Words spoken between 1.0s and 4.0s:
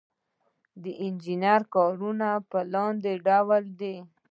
انجنیری کارونه په لاندې ډول دي.